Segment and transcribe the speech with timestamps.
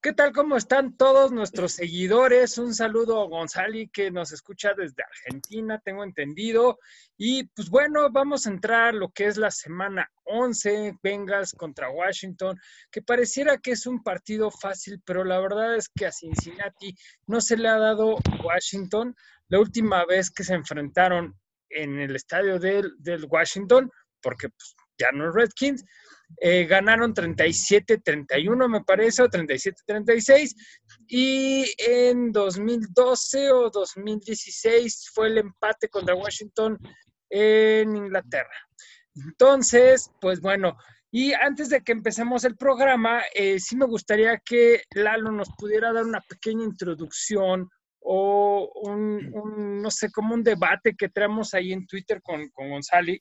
[0.00, 0.30] ¿Qué tal?
[0.32, 2.56] ¿Cómo están todos nuestros seguidores?
[2.56, 6.78] Un saludo a Gonzali que nos escucha desde Argentina, tengo entendido.
[7.16, 12.56] Y pues bueno, vamos a entrar lo que es la semana 11, Bengals contra Washington,
[12.92, 16.94] que pareciera que es un partido fácil, pero la verdad es que a Cincinnati
[17.26, 19.16] no se le ha dado Washington.
[19.48, 21.34] La última vez que se enfrentaron
[21.70, 23.90] en el estadio del, del Washington,
[24.22, 25.84] porque pues, ya no es Redskins,
[26.40, 30.54] eh, ganaron 37-31, me parece, o 37-36.
[31.08, 36.78] Y en 2012 o 2016 fue el empate contra Washington
[37.30, 38.68] en Inglaterra.
[39.14, 40.76] Entonces, pues bueno,
[41.10, 45.92] y antes de que empecemos el programa, eh, sí me gustaría que Lalo nos pudiera
[45.92, 47.68] dar una pequeña introducción
[48.00, 53.20] o un, no sé, como un debate que traemos ahí en Twitter con, con Gonzali,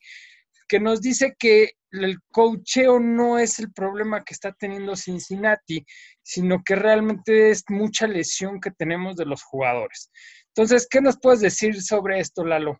[0.67, 5.85] que nos dice que el cocheo no es el problema que está teniendo Cincinnati,
[6.21, 10.11] sino que realmente es mucha lesión que tenemos de los jugadores.
[10.47, 12.79] Entonces, ¿qué nos puedes decir sobre esto, Lalo?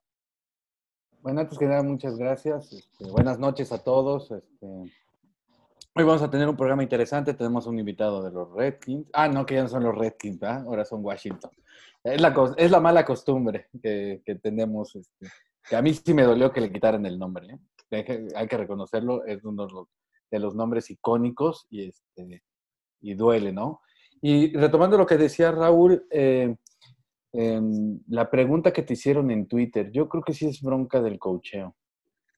[1.22, 2.72] Bueno, antes que nada, muchas gracias.
[2.74, 4.32] Este, buenas noches a todos.
[4.32, 7.34] Este, hoy vamos a tener un programa interesante.
[7.34, 9.08] Tenemos un invitado de los Redskins.
[9.14, 10.64] Ah, no, que ya no son los Redskins, ¿verdad?
[10.66, 11.52] ahora son Washington.
[12.04, 12.22] Es
[12.72, 14.96] la, mala costumbre que, tenemos.
[14.96, 15.28] Este,
[15.68, 17.48] que a mí sí me dolió que le quitaran el nombre.
[17.48, 17.60] ¿eh?
[18.36, 19.88] hay que reconocerlo, es uno
[20.32, 22.44] de los nombres icónicos y, este,
[23.02, 23.82] y duele, ¿no?
[24.22, 26.56] Y retomando lo que decía Raúl, eh,
[28.08, 31.76] la pregunta que te hicieron en Twitter, yo creo que sí es bronca del cocheo,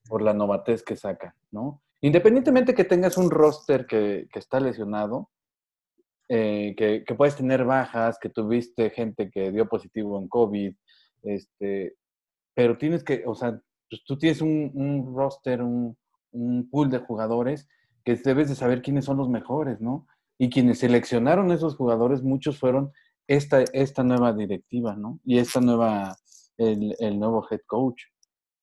[0.08, 1.82] por la novatez que saca, ¿no?
[2.02, 5.30] Independientemente que tengas un roster que, está lesionado,
[6.28, 10.74] eh, que, puedes tener bajas, que tuviste gente que dio positivo en COVID,
[11.22, 11.96] este,
[12.54, 15.96] pero tienes que, o sea, pues tú tienes un, roster, un,
[16.70, 17.68] pool de jugadores
[18.04, 20.06] que debes de saber quiénes son los mejores, ¿no?
[20.38, 22.92] Y quienes seleccionaron esos jugadores, muchos fueron
[23.26, 25.18] esta, esta nueva directiva, ¿no?
[25.24, 26.16] Y esta nueva,
[26.56, 28.04] el, nuevo head coach.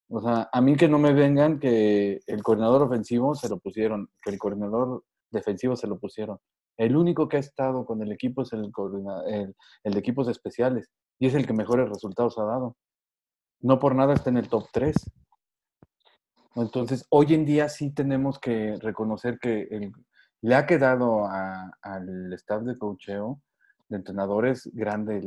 [0.09, 4.09] O sea, a mí que no me vengan que el coordinador ofensivo se lo pusieron,
[4.23, 6.40] que el coordinador defensivo se lo pusieron.
[6.78, 8.72] El único que ha estado con el equipo es el,
[9.28, 12.78] el, el de equipos especiales y es el que mejores resultados ha dado
[13.62, 14.95] no por nada está en el top 3.
[16.56, 19.91] Entonces, hoy en día sí tenemos que reconocer que
[20.41, 23.41] le ha quedado al staff de cocheo,
[23.90, 25.17] de entrenadores, grande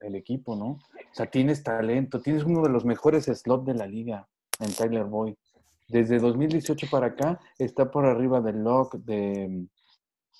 [0.00, 0.66] el, equipo, ¿no?
[0.66, 4.26] O sea, tienes talento, tienes uno de los mejores slots de la liga
[4.58, 5.34] en Tyler Boyd.
[5.88, 9.66] Desde 2018 para acá está por arriba del Locke, de,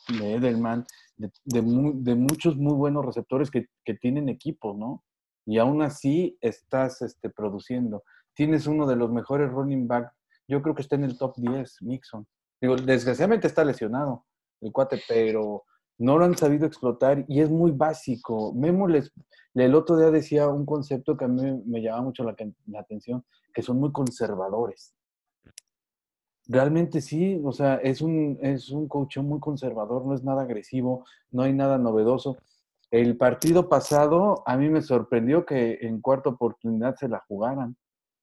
[0.09, 0.87] Edelman,
[1.17, 5.03] de, muchos muy buenos receptores que, que tienen equipos, ¿no?
[5.47, 8.05] Y aún así estás este, produciendo.
[8.35, 10.13] Tienes uno de los mejores running back,
[10.49, 12.27] yo creo que está en el top 10, Mixon.
[12.61, 14.27] Digo, desgraciadamente está lesionado
[14.61, 15.65] el cuate, pero
[15.99, 18.53] no lo han sabido explotar y es muy básico.
[18.55, 19.13] Memo les,
[19.55, 22.35] el otro día decía un concepto que a mí me llama mucho la,
[22.79, 24.95] atención, que son muy conservadores.
[26.47, 31.05] Realmente sí, o sea, es un, es un coach muy conservador, no es nada agresivo,
[31.31, 32.39] no hay nada novedoso.
[32.91, 37.77] El partido pasado a mí me sorprendió que en cuarta oportunidad se la jugaran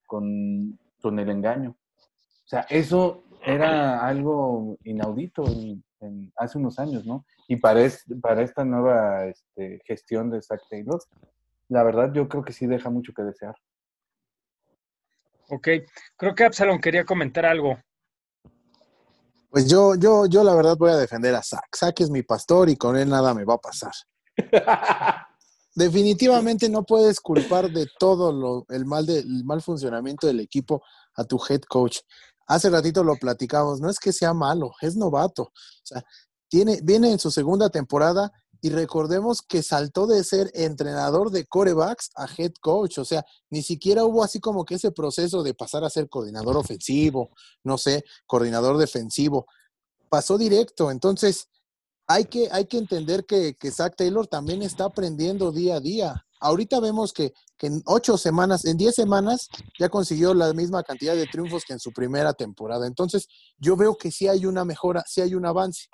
[0.06, 1.72] con, con el engaño.
[1.72, 5.46] O sea, eso era algo inaudito
[6.36, 7.26] hace unos años, ¿no?
[7.48, 7.88] Y para,
[8.22, 11.02] para esta nueva este, gestión de Zach Taylor,
[11.70, 13.56] la verdad yo creo que sí deja mucho que desear.
[15.50, 15.68] Ok,
[16.18, 17.78] creo que Absalom quería comentar algo.
[19.50, 21.68] Pues yo, yo, yo la verdad voy a defender a Zach.
[21.74, 23.94] Zach es mi pastor y con él nada me va a pasar.
[25.76, 29.06] Definitivamente no puedes culpar de todo lo, el, mal
[29.44, 30.82] mal funcionamiento del equipo
[31.14, 32.00] a tu head coach.
[32.48, 35.44] Hace ratito lo platicamos, no es que sea malo, es novato.
[35.44, 36.04] O sea,
[36.48, 38.32] tiene, viene en su segunda temporada
[38.62, 42.98] y recordemos que saltó de ser entrenador de corebacks a head coach.
[42.98, 46.58] O sea, ni siquiera hubo así como que ese proceso de pasar a ser coordinador
[46.58, 47.30] ofensivo,
[47.64, 49.46] no sé, coordinador defensivo.
[50.10, 50.90] Pasó directo.
[50.90, 51.50] Entonces,
[52.08, 56.26] hay que, hay que entender que, que Zach Taylor también está aprendiendo día a día.
[56.40, 59.50] Ahorita vemos que, en ocho semanas, en diez semanas,
[59.80, 62.88] ya consiguió la misma cantidad de triunfos que en su primera temporada.
[62.88, 63.28] Entonces,
[63.58, 65.88] yo veo que sí hay una mejora, sí hay un avance.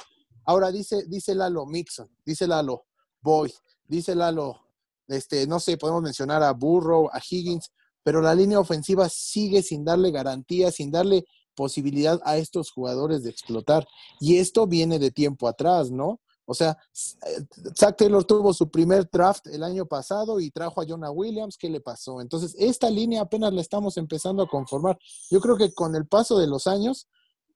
[0.45, 2.86] Ahora dice, dice Lalo Mixon, dice Lalo
[3.21, 3.51] Boyd,
[3.88, 4.59] dice Lalo,
[5.07, 7.71] este, no sé, podemos mencionar a Burrow, a Higgins,
[8.04, 11.25] pero la línea ofensiva sigue sin darle garantía, sin darle
[11.56, 13.88] posibilidad a estos jugadores de explotar.
[14.20, 16.20] Y esto viene de tiempo atrás, ¿no?
[16.46, 16.78] O sea,
[17.26, 17.46] eh,
[17.78, 21.58] Zach Taylor tuvo su primer draft el año pasado y trajo a Jonah Williams.
[21.58, 22.20] ¿Qué le pasó?
[22.20, 24.98] Entonces, esta línea apenas la estamos empezando a conformar.
[25.30, 27.08] Yo creo que con el paso de los años,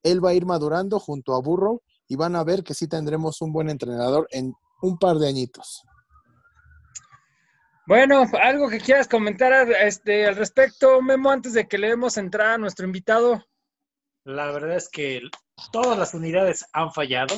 [0.04, 3.42] él va a ir madurando junto a Burrow y van a ver que sí tendremos
[3.42, 5.84] un buen entrenador en un par de añitos.
[7.86, 12.56] Bueno, algo que quieras comentar este, al respecto, Memo, antes de que le demos entrada
[12.56, 13.46] a nuestro invitado.
[14.28, 15.22] La verdad es que
[15.72, 17.34] todas las unidades han fallado.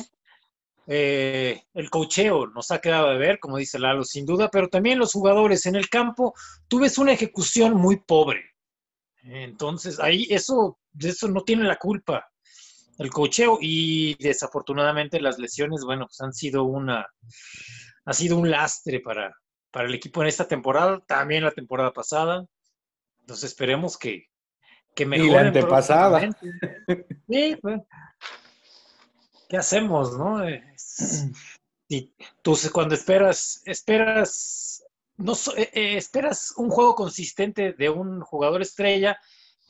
[0.88, 4.98] Eh, el cocheo nos ha quedado de ver, como dice Lalo, sin duda, pero también
[4.98, 6.34] los jugadores en el campo,
[6.66, 8.42] tú una ejecución muy pobre.
[9.22, 12.28] Entonces, ahí eso, eso no tiene la culpa
[12.98, 17.06] el cocheo y desafortunadamente las lesiones, bueno, pues han sido una,
[18.04, 19.32] ha sido un lastre para,
[19.70, 22.44] para el equipo en esta temporada, también la temporada pasada.
[23.20, 24.26] Entonces esperemos que,
[24.94, 25.30] que mejoren.
[25.30, 26.30] Y la antepasada.
[27.28, 27.80] Sí, pues,
[29.48, 30.40] ¿qué hacemos, no?
[31.88, 34.84] Y tú cuando esperas, esperas,
[35.16, 39.18] no, eh, eh, esperas un juego consistente de un jugador estrella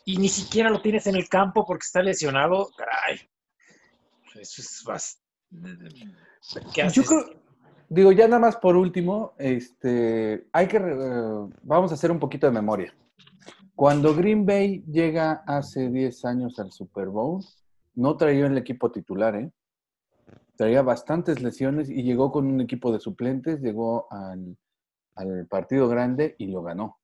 [0.04, 3.20] y ni siquiera lo tienes en el campo porque está lesionado, caray.
[4.34, 5.24] Eso es bastante...
[6.92, 7.40] Yo creo,
[7.88, 12.46] digo, ya nada más por último, este, hay que, eh, vamos a hacer un poquito
[12.46, 12.94] de memoria.
[13.80, 17.42] Cuando Green Bay llega hace 10 años al Super Bowl,
[17.94, 19.50] no traía el equipo titular, ¿eh?
[20.54, 24.58] Traía bastantes lesiones y llegó con un equipo de suplentes, llegó al,
[25.48, 26.98] partido grande y lo ganó.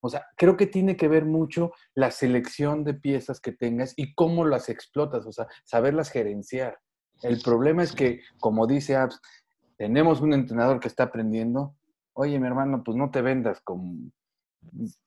[0.00, 4.14] O sea, creo que tiene que ver mucho la selección de piezas que tengas y
[4.14, 6.78] cómo las explotas, o sea, saberlas gerenciar.
[7.22, 9.20] El problema es que, como dice Abs,
[9.76, 11.74] tenemos un entrenador que está aprendiendo.
[12.12, 14.12] Oye, mi hermano, pues no te vendas como,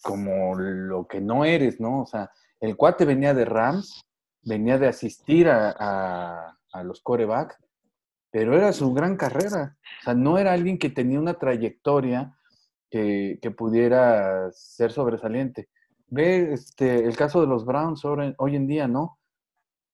[0.01, 2.01] como lo que no eres, ¿no?
[2.01, 4.01] O sea, el cuate venía de Rams,
[4.44, 7.57] venía de asistir a, a los corebacks,
[8.31, 9.77] pero era su gran carrera.
[10.01, 12.36] O sea, no era alguien que tenía una trayectoria
[12.92, 15.69] que, pudiera ser sobresaliente.
[16.07, 19.18] Ve este, el caso de los Browns hoy en día, ¿no?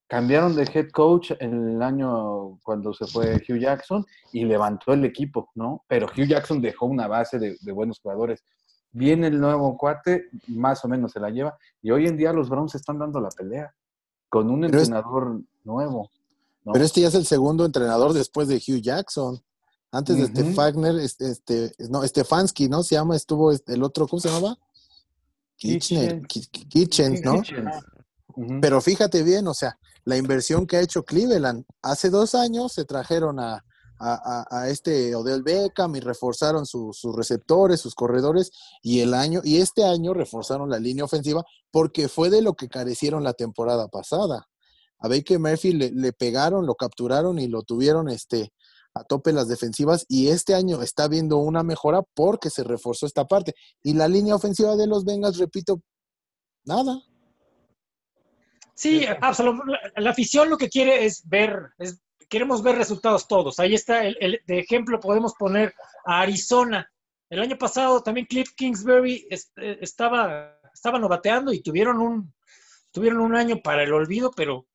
[0.08, 5.52] Cambiaron de head coach el año cuando se fue Hugh Jackson y levantó el equipo,
[5.54, 5.84] ¿no?
[5.88, 8.44] Pero Hugh Jackson dejó una base de, buenos jugadores.
[8.92, 12.50] Viene el nuevo cuate, más o menos se la lleva, y hoy en día los
[12.50, 13.74] Browns están dando la pelea
[14.30, 16.12] con un entrenador nuevo.
[16.72, 19.42] Pero este ya es el segundo entrenador después de Hugh Jackson.
[19.92, 22.84] Antes de uh este, no, Stefanski, ¿no?
[22.84, 24.58] Se llama, estuvo el otro, ¿cómo se llamaba?
[25.56, 27.42] Kitchen, Kitchen, ¿no?
[28.62, 31.66] Pero fíjate bien, o sea, la inversión que ha hecho Cleveland.
[31.82, 33.64] Hace dos años se trajeron a,
[34.00, 38.52] a, este Odell Beckham y reforzaron sus receptores, sus corredores,
[38.82, 42.70] y el año, y este año reforzaron la línea ofensiva porque fue de lo que
[42.70, 44.48] carecieron la temporada pasada.
[45.00, 48.52] A Baker Murphy le, le pegaron, lo capturaron y lo tuvieron este,
[48.98, 53.26] a tope las defensivas y este año está viendo una mejora porque se reforzó esta
[53.26, 53.54] parte.
[53.84, 55.82] Y la línea ofensiva de los Bengals, repito,
[56.66, 57.02] nada.
[58.76, 59.92] Sí, absolutamente.
[59.96, 62.00] La, afición lo que quiere es ver, es,
[62.30, 63.60] queremos ver resultados todos.
[63.60, 65.74] Ahí está, el, de ejemplo podemos poner
[66.06, 66.90] a Arizona.
[67.30, 72.34] El año pasado también Cliff Kingsbury eh, estaba, estaba novateando y tuvieron un,
[72.92, 74.66] tuvieron un año para el olvido, pero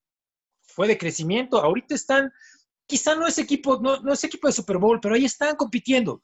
[0.61, 1.61] fue de crecimiento.
[1.61, 2.31] Ahorita están
[2.85, 6.21] quizá no es equipo, no, es equipo de Super Bowl, pero ahí están compitiendo.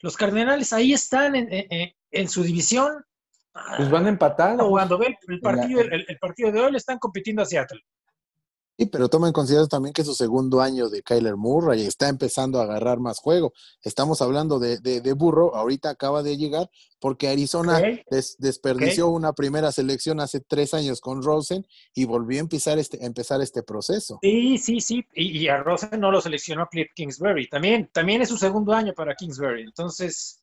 [0.00, 3.04] Los Cardenales ahí están en, su división.
[3.76, 4.68] Pues van empatados.
[4.68, 7.80] Cuando ve el partido, el, partido de hoy, le están compitiendo a Seattle.
[8.82, 12.08] Sí, pero toma en consideración también que es su segundo año de Kyler Murray está
[12.08, 13.52] empezando a agarrar más juego.
[13.82, 17.80] Estamos hablando de, de, Burro, ahorita acaba de llegar porque Arizona
[18.38, 23.40] desperdició una primera selección hace tres años con Rosen y volvió a empezar este, empezar
[23.40, 24.18] este proceso.
[24.20, 25.06] Sí, sí, sí.
[25.14, 27.48] Y, a Rosen no lo seleccionó Cliff Kingsbury.
[27.48, 29.62] También, también es su segundo año para Kingsbury.
[29.62, 30.42] Entonces.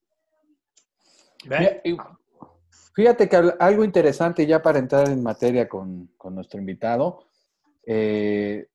[2.93, 7.28] Fíjate que algo interesante ya para entrar en materia con, con nuestro invitado
[7.91, 8.67] eh,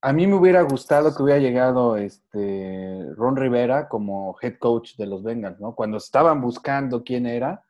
[0.00, 5.06] a mí me hubiera gustado que hubiera llegado este Ron Rivera como head coach de
[5.06, 5.74] los Bengals, ¿no?
[5.74, 7.64] Cuando estaban buscando quién era,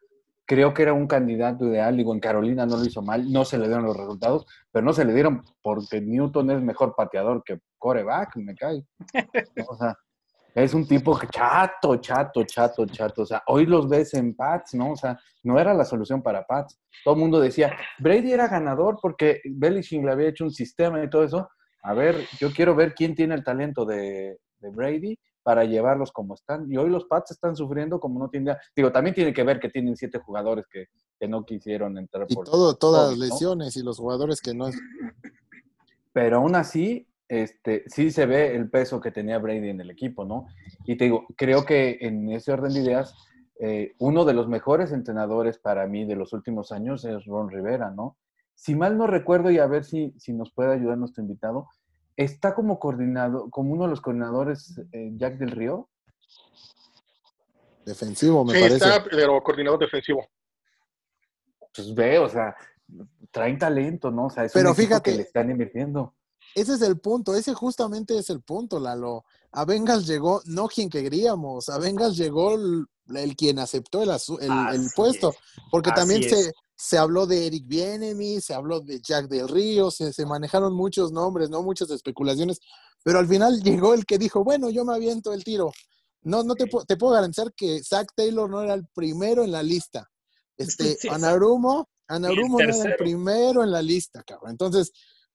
[0.45, 1.97] creo que era un candidato ideal.
[1.97, 4.93] Digo, en Carolina no lo hizo mal, no se le dieron los resultados, pero no
[4.93, 8.85] se le dieron porque Newton es mejor pateador que coreback, me cae.
[9.69, 9.97] O sea,
[10.55, 13.23] es un tipo que chato, chato, chato, chato.
[13.23, 14.93] O sea, hoy los ves en Pats, ¿no?
[14.93, 16.79] O sea, no era la solución para Pats.
[17.05, 21.11] Todo el mundo decía, Brady era ganador porque Belichick le había hecho un sistema y
[21.11, 21.49] todo eso.
[21.83, 26.71] A ver, yo quiero ver quién tiene el talento de, Brady para llevarlos como están.
[26.71, 28.57] Y hoy los Pats están sufriendo como no tienen...
[28.75, 30.87] Digo, también tiene que ver que tienen siete jugadores que,
[31.27, 32.47] no quisieron entrar por...
[32.47, 34.67] Y todo, todas las lesiones y los jugadores que no...
[36.13, 40.25] Pero aún así, este, sí se ve el peso que tenía Brady en el equipo,
[40.25, 40.47] ¿no?
[40.85, 43.15] Y te digo, creo que en ese orden de ideas,
[43.61, 47.91] eh, uno de los mejores entrenadores para mí de los últimos años es Ron Rivera,
[47.91, 48.19] ¿no?
[48.55, 51.69] Si mal no recuerdo, y a ver si, si nos puede ayudar nuestro invitado,
[52.17, 55.89] está como coordinado, como uno de los coordinadores, eh, Jack del Río.
[57.85, 58.77] Defensivo, me Sí, parece.
[58.89, 60.27] está, pero coordinador defensivo.
[61.75, 62.55] Pues ve, o sea,
[63.31, 64.27] traen talento, ¿no?
[64.27, 66.15] O sea, es Pero un equipo fíjate- que le están invirtiendo.
[66.55, 69.25] Ese es el punto, ese justamente es el punto, Lalo.
[69.53, 74.11] A Bengals llegó, no quien queríamos, a Bengals llegó el, el quien aceptó el,
[74.41, 75.37] el- el puesto, es.
[75.71, 76.31] porque Así también es.
[76.31, 80.75] se, se habló de Eric Bienemy, se habló de Jack del Río, se, se manejaron
[80.75, 82.61] muchos nombres, no muchas especulaciones,
[83.03, 85.73] pero al final llegó el que dijo, bueno, yo me aviento el tiro.
[86.23, 89.63] No, no te, te puedo garantizar que Zach Taylor no era el primero en la
[89.63, 90.09] lista.
[90.57, 94.53] Este, Sí, Anarumo, Anarumo no era el primero en la lista, cabrón.
[94.53, 94.91] Entonces,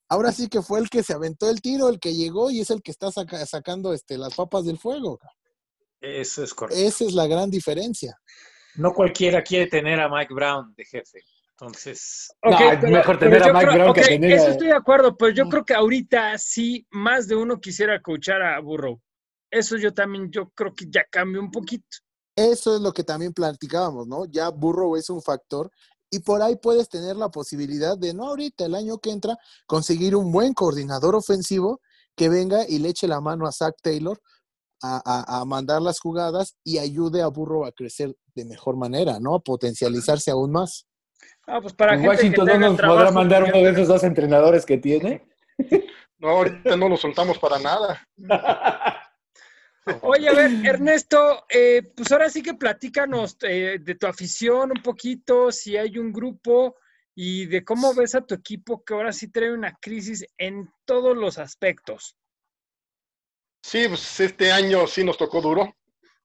[0.10, 2.70] ahora sí que fue el que se aventó el tiro, el que llegó y es
[2.72, 5.20] el que está saca- sacando este, las papas del fuego.
[6.02, 6.82] Eso es correcto.
[6.82, 8.18] Esa es la gran diferencia.
[8.76, 11.24] No cualquiera quiere tener a Mike Brown de jefe.
[11.52, 14.74] Entonces, No, Ok, es mejor tener a Mike creo- Brown que tener Eso estoy de
[14.76, 15.50] acuerdo, pero yo Mm.
[15.50, 19.02] creo que ahorita sí más de uno quisiera coachar a Burrow.
[19.52, 21.86] Eso yo también, yo creo que ya cambió un poquito.
[22.36, 24.24] Eso es lo que también platicábamos, ¿no?
[24.26, 25.70] Ya Burrow es un factor
[26.12, 29.38] y por ahí puedes tener la posibilidad de, no ahorita, el año que entra,
[29.68, 31.82] conseguir un buen coordinador ofensivo
[32.16, 34.20] que venga y le eche la mano a Zach Taylor
[34.82, 39.20] a, a- a mandar las jugadas y ayude a Burrow a crecer de mejor manera,
[39.20, 39.36] ¿no?
[39.36, 40.86] A potencializarse aún más.
[41.46, 44.66] Ah, pues para gente Washington que no nos podrá mandar uno de esos dos entrenadores
[44.66, 45.28] que tiene.
[46.18, 48.02] No, ahorita no lo soltamos para nada.
[50.02, 54.82] Oye, a ver, Ernesto, eh, pues ahora sí que platícanos eh, de tu afición un
[54.84, 56.76] poquito, si hay un grupo
[57.16, 61.18] y de cómo ves a tu equipo que ahora sí trae una crisis en todos
[61.18, 62.16] los aspectos.
[63.62, 65.76] Sí, pues este año sí nos tocó duro,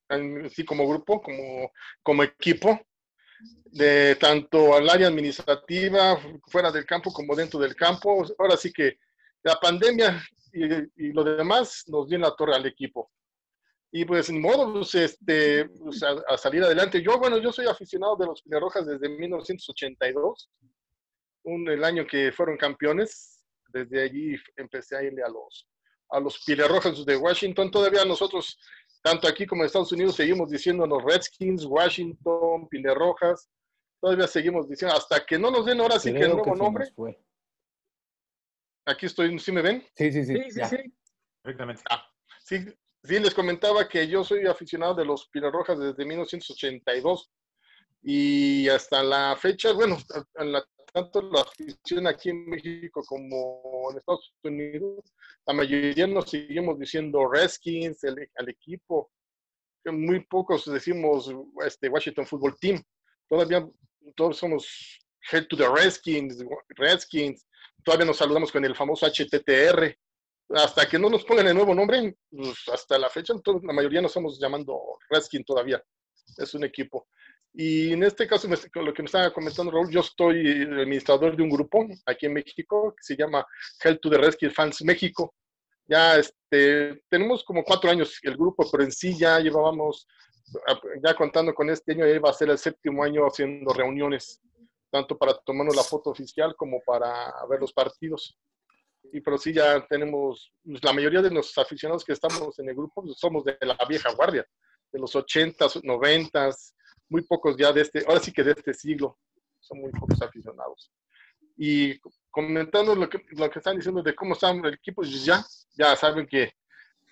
[0.09, 2.81] en- sí como grupo, como, como equipo,
[3.67, 6.17] de tanto al área administrativa,
[6.47, 8.25] fuera del campo como dentro del campo.
[8.39, 8.99] Ahora sí que
[9.43, 10.65] la pandemia y,
[11.09, 13.11] y lo demás nos dio en la torre al equipo.
[13.97, 17.01] Y pues en modo, pues, este, pues, a, a salir adelante.
[17.01, 20.51] Yo, bueno, yo soy aficionado de los Rojas desde 1982,
[21.45, 23.45] un, el año que fueron campeones.
[23.69, 25.69] Desde allí empecé a irle a los,
[26.11, 27.71] a los Rojas de Washington.
[27.71, 28.59] Todavía nosotros,
[29.01, 33.49] tanto aquí como en Estados Unidos, seguimos diciéndonos Redskins, Washington, Rojas.
[34.01, 36.91] Todavía seguimos diciendo, hasta que no nos den ahora sí que el nuevo nombre.
[36.97, 37.17] fue.
[38.87, 39.87] Aquí estoy, ¿sí me ven?
[39.95, 40.35] Sí, sí, sí.
[40.35, 40.95] Sí, sí, sí.
[41.43, 41.85] perfectamente.
[42.41, 42.75] Sí,
[43.05, 47.31] sí, les comentaba que yo soy aficionado de los Rojas desde 1982
[48.03, 49.97] y hasta la fecha, bueno,
[50.93, 55.13] tanto la afición aquí en México como en Estados Unidos,
[55.47, 59.11] la mayoría nos seguimos diciendo Redskins, al equipo.
[59.87, 61.31] Muy pocos decimos
[61.67, 62.83] este, Washington Football Team.
[63.29, 63.69] Todavía
[64.17, 64.67] todos somos
[65.31, 67.47] Head to the Redskins, Redskins.
[67.83, 69.95] Todavía nos saludamos con el famoso HTTR
[70.51, 74.01] hasta que no nos pongan el nuevo nombre, pues, hasta la fecha, todos- la mayoría
[74.01, 75.83] nos estamos llamando Redskin todavía.
[76.37, 77.09] Es un equipo.
[77.53, 81.43] Y en este caso, lo que me estaba comentando Raúl, yo estoy el administrador de
[81.43, 83.47] un grupo aquí en México que se llama
[83.83, 85.35] Help to the Rescue Fans México.
[85.87, 90.09] Ya este, tenemos como cuatro años el grupo, pero en sí ya llevábamos,
[91.05, 94.41] ya contando con este año, ya va a ser el séptimo año haciendo reuniones,
[94.91, 98.37] tanto para tomarnos la foto oficial como para ver los partidos
[99.13, 102.75] y pero sí ya tenemos, pues, la mayoría de los aficionados que estamos en el
[102.75, 104.47] grupo pues, somos de la vieja guardia,
[104.93, 106.75] de los 80s, 90s,
[107.09, 109.19] muy pocos ya de este, ahora sí que de este siglo,
[109.61, 110.91] son muy pocos aficionados.
[111.57, 111.99] Y
[112.31, 115.45] comentando lo que, lo que están diciendo de cómo está el equipo, pues ya,
[115.77, 116.53] ya saben que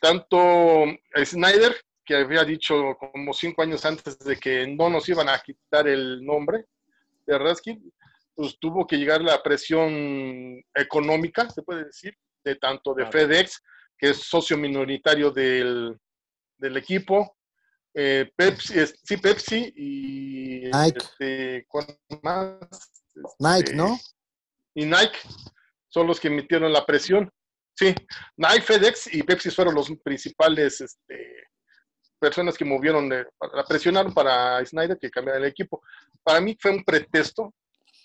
[0.00, 0.84] tanto
[1.24, 5.86] Snyder, que había dicho como cinco años antes de que no nos iban a quitar
[5.86, 6.66] el nombre
[7.24, 7.84] de Redskins,
[8.34, 13.12] pues tuvo que llegar la presión económica, se puede decir, de tanto de Claro.
[13.12, 13.62] FedEx,
[13.98, 15.96] que es socio minoritario del,
[16.58, 17.36] del equipo,
[17.94, 20.98] eh, Pepsi, es- sí, Pepsi y Nike.
[20.98, 21.86] este, ¿cuál
[22.22, 22.58] más?
[23.38, 23.98] Nike, Este, ¿no?
[24.74, 25.18] Y Nike
[25.88, 27.30] son los que emitieron la presión.
[27.74, 27.94] Sí,
[28.36, 31.44] Nike, FedEx y Pepsi fueron los principales este,
[32.18, 35.82] personas que movieron, de- para- presionaron para Snyder que cambiara el equipo.
[36.22, 37.52] Para mí fue un pretexto,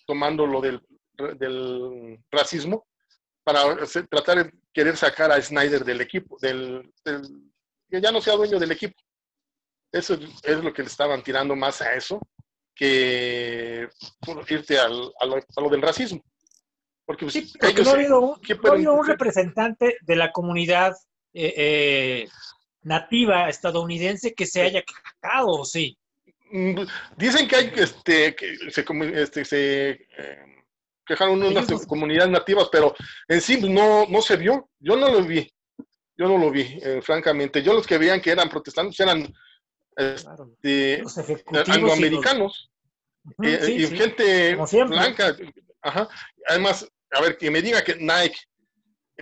[0.07, 0.81] tomando lo del,
[1.37, 2.87] del racismo,
[3.43, 3.61] para
[4.09, 7.51] tratar de querer sacar a Snyder del equipo, del, del-
[7.89, 8.99] que ya no sea dueño del equipo.
[9.91, 12.19] Eso es- lo que le estaban tirando más a eso
[12.75, 13.87] que
[14.19, 16.21] por irte al- a, lo, a lo del racismo.
[17.05, 18.99] Porque, pues, Sí, porque ellos no ha habido, un- ¿qué no ha pueden habido un
[18.99, 19.11] decir?
[19.13, 20.93] representante de la comunidad
[21.33, 22.29] eh, eh,
[22.81, 25.97] nativa estadounidense que se haya quejado, sí.
[26.51, 26.81] Mm,
[27.17, 30.45] Dicen que hay este, que se, este, se, eh,
[31.05, 32.93] quejaron unas comunidades nativas, pero
[33.27, 34.69] en sí no, no se vio.
[34.79, 35.49] Yo no lo vi.
[36.17, 37.61] Yo no lo vi, eh, francamente.
[37.61, 39.31] Yo los que veían que eran protestantes eran
[39.95, 41.03] este,
[41.67, 42.71] angloamericanos
[43.43, 45.35] eh, y gente blanca.
[45.81, 46.07] Ajá.
[46.47, 48.37] Además, a ver, que me diga que Nike,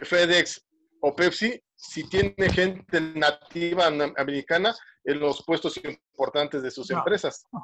[0.04, 0.66] FedEx
[1.02, 7.46] o Pepsi, si tiene gente nativa americana en los puestos importantes de sus empresas.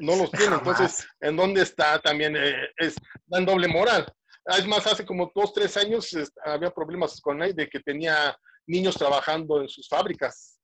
[0.00, 0.54] No, los tiene.
[0.54, 2.36] Entonces, ¿en dónde está también?
[2.36, 2.94] Eh, es
[3.26, 4.06] dan doble moral.
[4.46, 8.96] Es más, hace como dos, tres años había problemas con él de que tenía niños
[8.96, 10.60] trabajando en sus fábricas,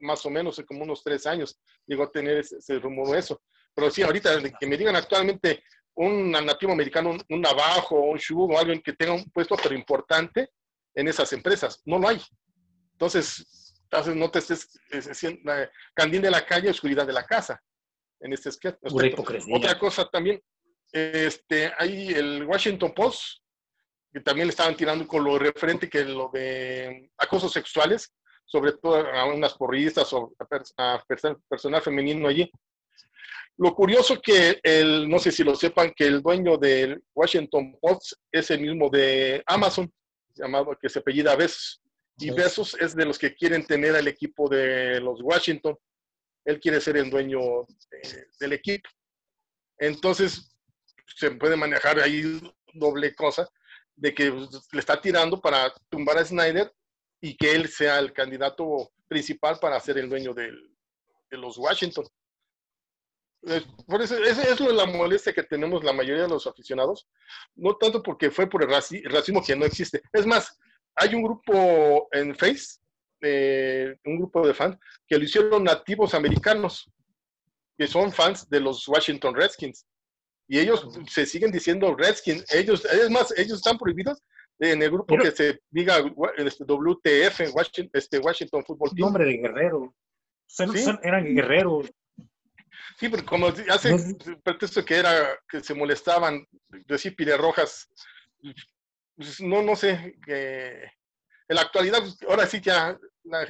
[0.00, 3.40] más o menos, como unos tres años, llegó a tener ese, rumor eso.
[3.74, 5.62] Pero sí, ahorita, que me digan actualmente
[5.94, 10.50] un nativo americano, un, navajo, un shubu o alguien que tenga un puesto pero importante
[10.94, 12.20] en esas empresas, no lo hay.
[12.92, 17.60] Entonces, entonces no te estés eh, candil de la calle, oscuridad de la casa.
[18.20, 18.50] En este.
[19.52, 20.40] Otra cosa también,
[20.92, 23.38] este, hay el Washington Post,
[24.12, 28.12] que también le estaban tirando con lo referente que lo de acosos sexuales,
[28.44, 30.34] sobre todo a unas porristas o
[30.76, 31.04] a,
[31.48, 32.50] personal femenino allí.
[33.56, 38.14] Lo curioso que el, no sé si lo sepan, que el dueño del Washington Post
[38.32, 39.92] es el mismo de Amazon,
[40.34, 41.82] llamado que se apellida Besos.
[42.18, 45.76] Y Besos es de los que quieren tener al equipo de los Washington.
[46.44, 47.40] Él quiere ser el dueño
[48.38, 48.88] del equipo.
[49.78, 50.54] Entonces,
[51.16, 52.40] se puede manejar ahí
[52.74, 53.48] doble cosa,
[53.96, 56.72] de que le está tirando para tumbar a Snyder
[57.20, 60.52] y que él sea el candidato principal para ser el dueño de
[61.30, 62.06] los Washington.
[63.86, 67.08] Por eso, esa es la molestia que tenemos la mayoría de los aficionados,
[67.54, 70.02] no tanto porque fue por el, racismo que no existe.
[70.12, 70.58] Es más,
[70.94, 72.78] hay un grupo en Face,
[73.22, 76.90] eh, un grupo de fans, que lo hicieron nativos americanos,
[77.78, 79.86] que son fans de los Washington Redskins
[80.50, 82.44] y ellos se siguen diciendo Redskins.
[82.52, 84.20] Ellos, es más, ellos están prohibidos
[84.58, 85.98] en el grupo que se diga
[86.38, 89.06] este, WTF, Washington, este, Washington Football Team.
[89.06, 89.94] Nombre de guerrero.
[91.04, 91.92] Eran guerreros.
[93.00, 93.96] Sí, pero como hace
[94.44, 96.46] pretexto que era que se molestaban
[96.86, 97.88] decir pile rojas,
[99.16, 100.82] pues, no, no sé, que
[101.48, 102.98] en la actualidad, pues, ahora sí ya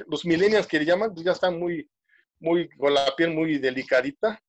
[0.07, 1.85] los millennials que le llaman, pues, ya están muy,
[2.39, 4.41] muy, con la piel muy delicadita.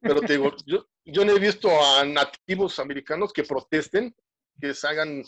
[0.00, 4.16] Pero te digo, yo, yo no he visto a nativos americanos que protesten,
[4.58, 5.22] que salgan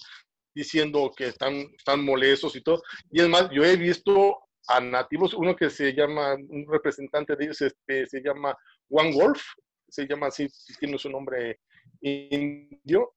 [0.54, 2.82] diciendo que están, están molestos y todo.
[3.10, 7.44] Y es más, yo he visto a nativos, uno que se llama, un representante de
[7.44, 8.56] ellos este, se llama
[8.92, 9.42] One Wolf,
[9.88, 11.60] se llama así, tiene su nombre
[12.00, 13.14] indio,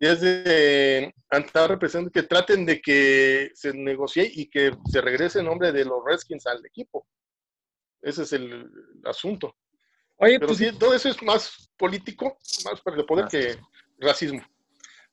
[0.00, 5.40] y es de estar representando que traten de que se negocie y que se regrese
[5.40, 7.06] el nombre de los Redskins al equipo.
[8.02, 8.70] Ese es el
[9.04, 9.56] asunto.
[10.16, 13.56] Oye, Pero pues, sí, todo eso es más político, más para el poder que
[13.98, 14.42] racismo.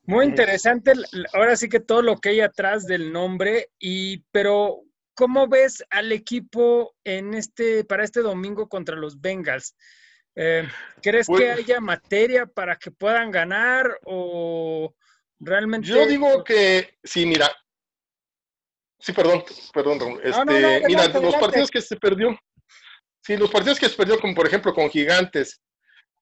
[0.03, 0.93] Muy interesante,
[1.33, 4.83] ahora sí que todo lo que hay atrás del nombre, y pero
[5.21, 9.75] ¿cómo ves al equipo en este, para este domingo contra los Bengals?
[10.33, 10.67] Eh,
[10.99, 14.95] ¿Crees que pues haya materia para que puedan ganar o
[15.39, 15.87] realmente?
[15.87, 17.55] Yo digo que sí, mira.
[18.99, 22.35] Sí, perdón, perdón, Este, mira, los partidos que se perdió,
[23.23, 25.61] Sí, los partidos que se perdió, como por ejemplo con Gigantes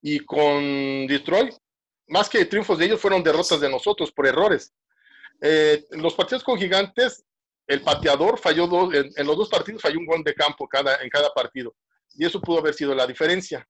[0.02, 1.54] y con Detroit,
[2.08, 4.74] más que triunfos de ellos fueron derrotas de nosotros por errores.
[5.40, 7.24] Eh, los partidos con Gigantes,
[7.70, 11.10] el pateador falló dos, en, los dos partidos falló un gol de campo cada, en
[11.10, 11.76] cada partido.
[12.16, 13.66] Y eso pudo haber sido la diferencia.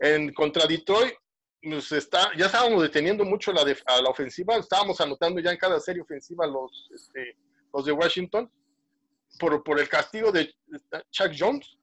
[0.00, 1.14] En contra Detroit,
[1.62, 5.78] nos está, ya estábamos deteniendo mucho la a la ofensiva, estábamos anotando ya en cada
[5.78, 7.36] serie ofensiva los, este,
[7.72, 8.50] los de Washington
[9.38, 10.52] por, por el castigo de
[11.10, 11.78] Chuck Jones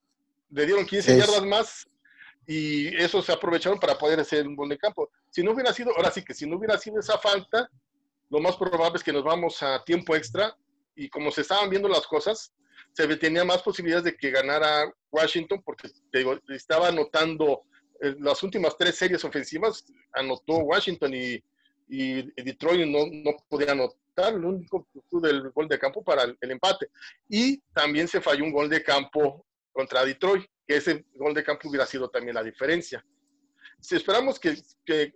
[0.50, 1.90] le dieron 15 yardas más
[2.46, 5.10] y eso se aprovecharon para poder hacer un gol de campo.
[5.30, 7.70] Si no hubiera sido, ahora sí que si no hubiera sido esa falta,
[8.30, 10.56] lo más probable es que nos vamos a tiempo extra
[10.96, 12.54] y como se estaban viendo las cosas,
[12.94, 15.90] se tenía más posibilidades de que ganara Washington porque
[16.50, 17.64] estaba anotando
[18.02, 21.44] eh, las últimas tres series ofensivas, anotó Washington y,
[21.88, 26.90] Detroit no, no podía anotar, el único del gol de campo para el, el empate.
[27.30, 31.70] Y también se falló un gol de campo contra Detroit, que ese gol de campo
[31.70, 33.06] hubiera sido también la diferencia.
[33.80, 34.58] Si esperamos que,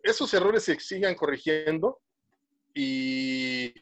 [0.04, 2.00] esos errores se sigan corrigiendo
[2.74, 3.74] y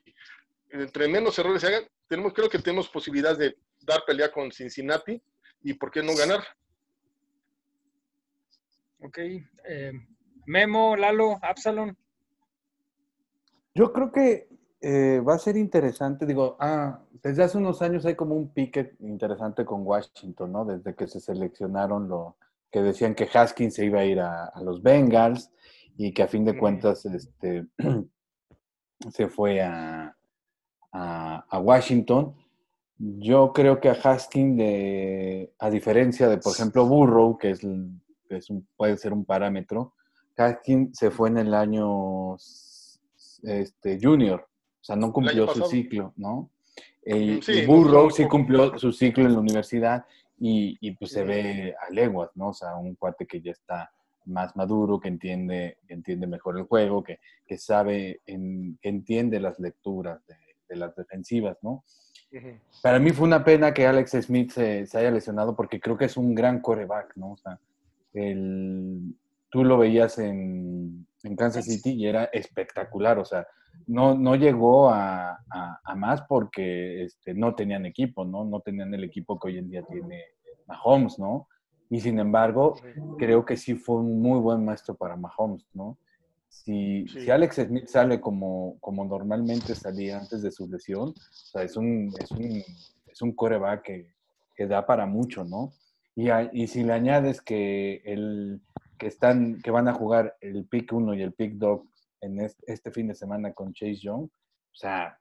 [0.81, 5.21] entre menos errores se hagan, tenemos, creo que tenemos posibilidades de dar pelea con Cincinnati
[5.61, 6.43] y por qué no ganar.
[8.99, 9.17] Ok.
[9.17, 9.91] Eh,
[10.45, 11.95] Memo, Lalo, Absalon.
[13.75, 14.49] Yo creo que
[14.81, 18.95] eh, va a ser interesante, digo, ah, desde hace unos años hay como un pique
[18.99, 20.65] interesante con Washington, ¿no?
[20.65, 22.37] Desde que se seleccionaron lo
[22.71, 25.51] que decían que Haskins se iba a ir a, los Bengals
[25.95, 27.67] y que a fin de cuentas este,
[29.11, 30.16] se fue a,
[31.49, 32.33] a- Washington.
[32.99, 37.61] Yo creo que a Haskins, de, a diferencia de, por ejemplo, Burrow, que es,
[38.29, 39.93] es un- puede ser un parámetro,
[40.35, 42.35] Haskins se fue en el año
[43.43, 44.41] este, junior,
[44.81, 46.49] o sea, no cumplió su ciclo, ¿no?
[47.03, 50.05] El, sí, no, Burrow no, sí cumplió su ciclo en la universidad
[50.39, 52.49] y, y, pues se ve a leguas, ¿no?
[52.49, 53.91] O sea, un cuate que ya está
[54.25, 59.39] más maduro, que entiende, que entiende mejor el juego, que, que sabe, en- que entiende
[59.39, 60.35] las lecturas de,
[60.67, 61.83] de las defensivas, ¿no?
[62.81, 66.05] Para mí fue una pena que Alex Smith se, se haya lesionado porque creo que
[66.05, 67.31] es un gran coreback, ¿no?
[67.33, 67.59] O sea,
[68.13, 69.15] el,
[69.49, 73.47] tú lo veías en, en Kansas City y era espectacular, o sea,
[73.85, 78.43] no, no llegó a, a- a más porque este, no tenían equipo, ¿no?
[78.43, 80.23] No tenían el equipo que hoy en día tiene
[80.67, 81.47] Mahomes, ¿no?
[81.89, 82.75] Y sin embargo,
[83.17, 85.97] creo que sí fue un muy buen maestro para Mahomes, ¿no?
[86.49, 87.21] Si, Sí.
[87.21, 91.75] si Alex Smith sale como, como normalmente salía antes de su lesión, o sea, es
[91.77, 92.63] un, es un,
[93.05, 94.13] es un coreback que,
[94.55, 95.73] que da para mucho, ¿no?
[96.15, 98.61] Y, a- y si le añades que, el,
[98.97, 101.81] que, están, que van a jugar el pick 1 y el pick 2
[102.21, 105.19] en este, este fin de semana con Chase Young, o sea,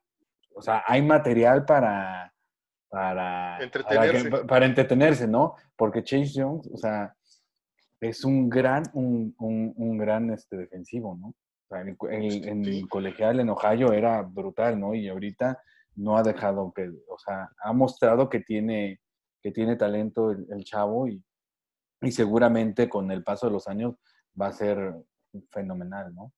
[0.55, 2.33] o sea hay material para,
[2.89, 4.31] para, Entretenerse.
[4.31, 5.55] Para, para entretenerse, ¿no?
[5.77, 7.15] Porque Chase Young, o sea,
[8.01, 11.29] es un gran, un, un, un gran este, defensivo, ¿no?
[11.29, 11.97] O sea, en,
[12.49, 12.87] en Sí.
[12.89, 14.95] colegial en Ohio era brutal, ¿no?
[14.95, 15.61] Y ahorita
[15.97, 19.01] no ha dejado que, o sea, ha mostrado que tiene,
[19.43, 21.23] que tiene talento el, el chavo y,
[22.03, 23.95] y seguramente con el paso de los años
[24.41, 24.95] va a ser
[25.51, 26.33] fenomenal, ¿no?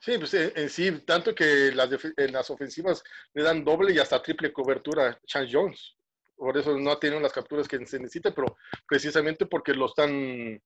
[0.00, 3.98] Sí, pues en, en sí, tanto que las, en las ofensivas le dan doble y
[3.98, 5.96] hasta triple cobertura a Chance Jones.
[6.36, 8.56] Por eso no tenido las capturas que se necesita, pero
[8.88, 10.60] precisamente porque lo están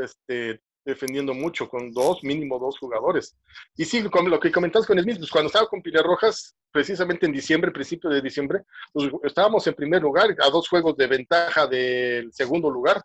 [0.00, 3.36] este, defendiendo mucho, con dos, mínimo dos jugadores.
[3.76, 7.32] Y sí, con lo que comentas con Smith, pues cuando estaba con Rojas, precisamente en
[7.32, 12.32] diciembre, principio de diciembre, pues estábamos en primer lugar, a dos juegos de ventaja del
[12.32, 13.02] segundo lugar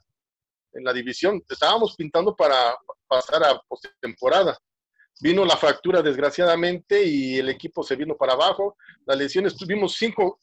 [0.73, 1.41] en la división.
[1.49, 2.75] Estábamos pintando para
[3.07, 4.57] pasar a postemporada
[5.21, 8.75] vino la fractura desgraciadamente y el equipo se vino para abajo.
[9.05, 10.39] Las lesiones, tuvimos cinco,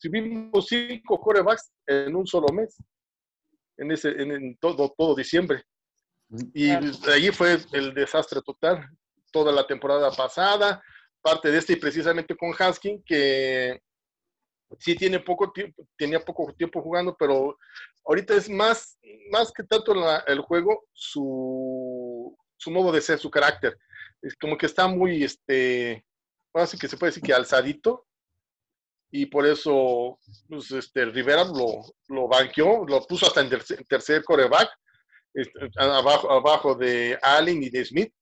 [0.00, 2.76] tuvimos cinco corebacks en un solo mes,
[3.76, 5.64] en, ese, en, en todo, todo diciembre.
[6.52, 7.12] Y Claro.
[7.12, 8.88] ahí fue el desastre total,
[9.32, 10.82] toda la temporada pasada,
[11.20, 13.80] parte de este y precisamente con Haskin, que
[14.78, 17.56] sí tiene poco tiempo, tenía poco tiempo jugando, pero
[18.06, 18.98] ahorita es más,
[19.30, 23.78] más que tanto la- el juego, su, su modo de ser, su carácter.
[24.22, 26.04] Es como que está muy, este,
[26.54, 28.06] así que se puede decir que alzadito,
[29.16, 34.24] y por eso, pues, este, Rivera lo, lo banqueó, lo puso hasta en tercer, tercer
[34.24, 34.68] coreback,
[35.76, 38.12] abajo, abajo de Allen y de Smith.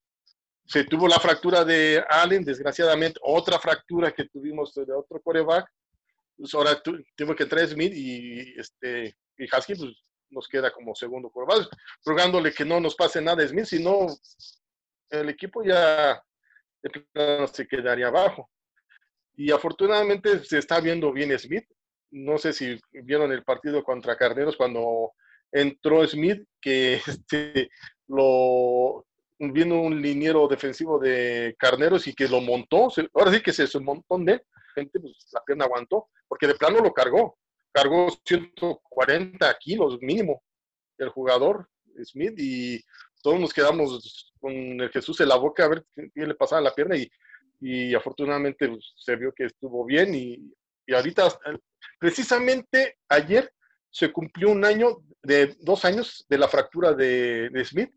[0.66, 5.66] Se tuvo la fractura de Allen, desgraciadamente, otra fractura que tuvimos de otro coreback.
[6.36, 9.92] Pues ahora tu- tuvo que entrar Smith y, este, y Husky pues,
[10.28, 11.68] nos queda como segundo coreback,
[12.04, 14.08] rogándole que no nos pase nada a Smith, sino
[15.08, 16.22] el equipo ya
[17.50, 18.50] se quedaría abajo.
[19.36, 21.64] Y afortunadamente se está viendo bien Smith.
[22.10, 25.12] No sé si vieron el partido contra Carneros cuando
[25.50, 27.70] entró Smith, que este,
[28.08, 29.06] lo
[29.38, 32.88] vino un liniero defensivo de Carneros y que lo montó.
[33.14, 34.42] Ahora sí que se, se montó de.
[34.74, 37.38] Gente, pues, la pierna aguantó, porque de plano lo cargó.
[37.72, 40.42] Cargó 140 kilos mínimo
[40.98, 41.68] el jugador
[42.04, 42.82] Smith y
[43.22, 46.64] todos nos quedamos con el Jesús en la boca a ver qué, le pasaba a
[46.64, 47.10] la pierna y,
[47.64, 50.52] y afortunadamente pues, se vio que estuvo bien y,
[50.86, 51.28] y ahorita,
[51.98, 53.50] precisamente ayer
[53.90, 57.90] se cumplió un año, de dos años de la fractura de, de Smith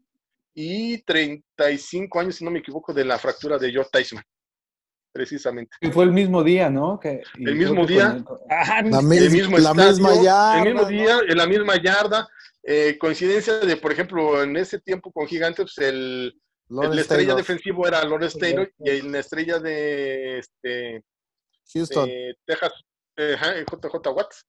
[0.53, 4.21] y 35 años, si no me equivoco, de la fractura de George Tyson,
[5.11, 5.75] precisamente.
[5.79, 6.99] Que fue el mismo día, ¿no?
[6.99, 8.23] Que, El mismo día.
[8.49, 10.57] Ah, La, no, mis- el mismo la estadio, misma yarda.
[10.59, 10.87] el mismo ¿no?
[10.87, 12.27] día, en la misma yarda.
[12.67, 16.33] Eh, coincidencia de, por ejemplo, en ese tiempo con Gigantes, pues, el,
[16.69, 21.03] el Lawrence estrella Taylor, defensivo era Lawrence Taylor y la estrella de, este,
[21.73, 22.07] Houston.
[22.07, 22.73] de Texas,
[23.17, 23.37] eh,
[23.71, 24.45] JJ Watts.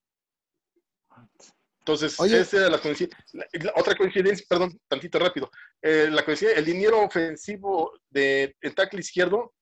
[1.81, 2.41] Entonces, Oye.
[2.41, 3.25] esa era la coincidencia.
[3.33, 5.51] La- la otra coincidencia, perdón, tantito rápido.
[5.81, 9.55] Eh, la coincidencia, el liniero ofensivo de el tackle izquierdo,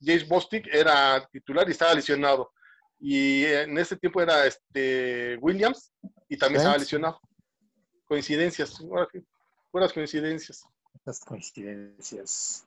[0.00, 2.52] James Bostic, era titular y estaba lesionado.
[3.00, 5.92] Y en ese tiempo era este Williams
[6.28, 7.20] y también estaba lesionado.
[8.06, 9.20] Coincidencias, ahora sí,
[9.70, 10.62] puras coincidencias.
[11.24, 12.66] Coincidencias.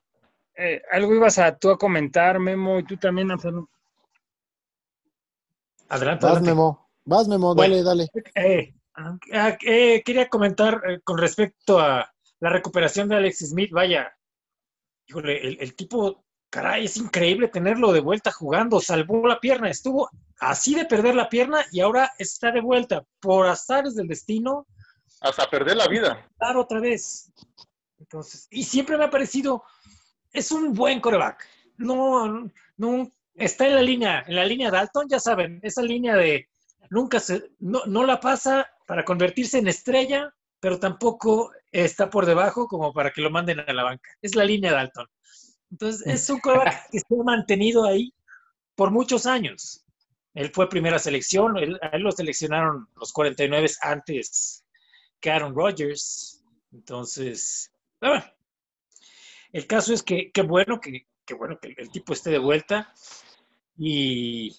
[0.56, 3.68] eh, algo ibas a tú a comentar, Memo, y tú también, Antonio.
[5.88, 6.42] Adelante, Vas.
[6.42, 6.90] Memo.
[7.04, 7.54] Vas, Memo.
[7.54, 7.74] Bueno.
[7.76, 8.10] Dale, dale.
[8.34, 13.70] Eh, ah, eh, quería comentar eh, con respecto a la recuperación de Alex Smith.
[13.72, 14.12] Vaya,
[15.06, 20.08] híjole, el, el tipo, caray, es increíble tenerlo de vuelta jugando, salvó la pierna, estuvo
[20.40, 24.66] así de perder la pierna y ahora está de vuelta por azares del destino.
[25.20, 26.28] Hasta perder la vida.
[26.38, 27.30] Dar otra vez.
[28.02, 29.62] Entonces, y siempre me ha parecido,
[30.32, 31.46] es un buen coreback.
[31.76, 36.48] No, no, está en la línea, en la línea Dalton, ya saben, esa línea de
[36.90, 42.66] nunca se, no, no la pasa para convertirse en estrella, pero tampoco está por debajo
[42.66, 44.10] como para que lo manden a la banca.
[44.20, 45.06] Es la línea Dalton.
[45.70, 48.12] Entonces, es un coreback que se ha mantenido ahí
[48.74, 49.84] por muchos años.
[50.34, 54.64] Él fue primera selección, él, a él lo seleccionaron los 49 antes
[55.20, 56.42] que Aaron Rodgers.
[56.72, 57.71] Entonces,
[58.10, 58.24] bueno,
[59.52, 62.92] el caso es que qué bueno que, bueno que el tipo esté de vuelta
[63.76, 64.56] y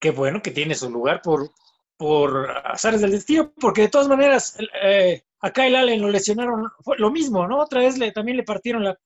[0.00, 1.52] qué bueno que tiene su lugar por,
[1.96, 6.98] por azares del destino, porque de todas maneras eh, a Kyle Allen lo lesionaron, fue
[6.98, 7.58] lo mismo, ¿no?
[7.58, 8.98] Otra vez le, también le partieron la,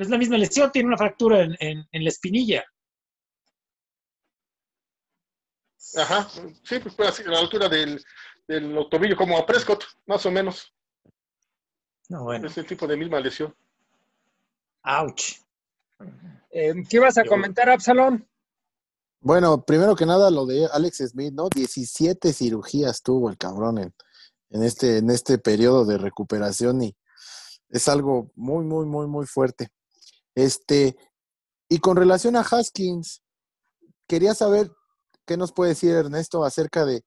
[0.00, 2.64] es la misma lesión, tiene una fractura en, en, en la espinilla.
[5.96, 6.28] Ajá,
[6.62, 8.00] sí, pues fue así, a la altura del,
[8.46, 10.72] del tobillo, como a Prescott, más o menos.
[12.10, 12.48] No, bueno.
[12.48, 13.54] Es el tipo de misma lesión.
[14.82, 15.36] Ouch.
[16.50, 18.28] Eh, ¿Qué ibas a comentar, Absalón?
[19.20, 21.48] Bueno, primero que nada, lo de Alex Smith, ¿no?
[21.54, 23.94] 17 cirugías tuvo el cabrón en,
[24.48, 26.96] en, este, en este periodo de recuperación y
[27.68, 29.68] es algo muy, muy, muy, muy fuerte.
[30.34, 30.96] Este,
[31.68, 33.22] y con relación a Haskins,
[34.08, 34.72] quería saber
[35.26, 37.04] qué nos puede decir Ernesto acerca de,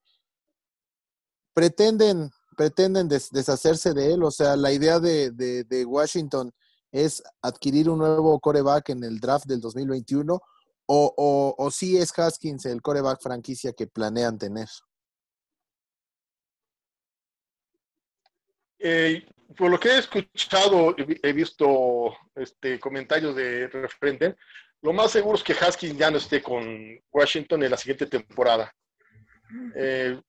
[1.54, 6.52] pretenden, pretenden des, deshacerse de él, o sea, la idea de, de, Washington
[6.92, 10.42] es adquirir un nuevo coreback en el draft del 2021
[10.86, 14.68] o, o, o sí es Haskins el coreback franquicia que planean tener?
[18.80, 24.36] Eh, por lo que he escuchado, he visto este, comentarios de referente,
[24.82, 28.74] lo más seguro es que Haskins ya no esté con Washington en la siguiente temporada.
[29.76, 30.20] Eh,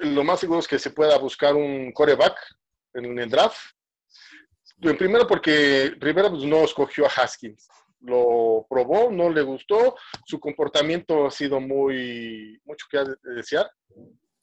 [0.00, 2.36] lo más seguro es que se pueda buscar un coreback
[2.94, 3.58] en el draft.
[4.80, 7.68] Primero porque Rivera pues, no escogió a Haskins.
[8.00, 13.02] Lo probó, no le gustó, su comportamiento ha sido muy, mucho que
[13.34, 13.70] desear,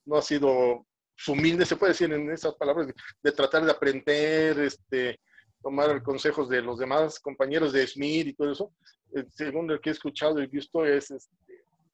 [0.05, 0.85] no ha sido
[1.27, 5.19] humilde, se puede decir en esas palabras, de, de, tratar de aprender, este,
[5.61, 8.73] tomar consejos de los demás compañeros de Smith y todo eso,
[9.15, 11.35] eh, según lo que he escuchado y visto, es, este,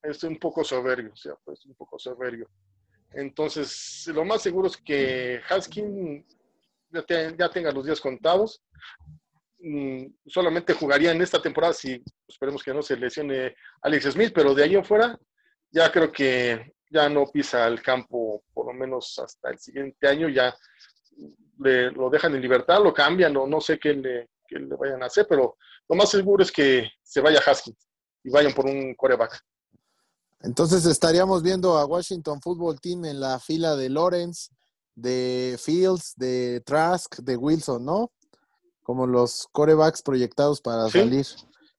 [0.02, 2.48] es un poco soberbio, o sea, pues un poco soberbio.
[3.12, 6.24] Entonces, lo más seguro es que Haskin
[6.90, 8.62] ya, te, ya tenga los días contados,
[9.62, 14.54] Mm, solamente jugaría en esta temporada si esperemos que no se lesione Alex Smith, pero
[14.54, 15.18] de ahí en fuera
[15.70, 20.30] ya creo que ya no pisa el campo por lo menos hasta el siguiente año,
[20.30, 20.56] ya
[21.58, 25.02] le, lo dejan en libertad, lo cambian o no sé qué le, qué le vayan
[25.02, 25.58] a hacer, pero
[25.88, 27.86] lo más seguro es que se vaya Haskins
[28.24, 29.42] y vayan por un coreback.
[30.42, 34.50] Entonces estaríamos viendo a Washington Football Team en la fila de Lawrence,
[34.94, 38.10] de Fields, de Trask, de Wilson, ¿no?
[38.82, 40.98] como los corebacks proyectados para Sí.
[40.98, 41.26] salir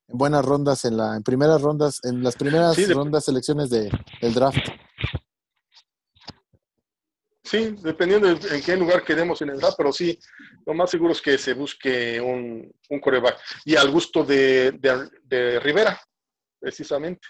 [0.08, 3.70] en buenas rondas en la en primeras rondas en las primeras Sí, de- rondas selecciones
[3.70, 4.58] de, del draft.
[7.44, 10.18] Sí, dependiendo de en qué lugar quedemos en el draft, pero sí,
[10.66, 13.38] lo más seguro es que se busque un, un coreback.
[13.66, 16.00] Y al gusto de, de, de Rivera,
[16.60, 17.28] precisamente.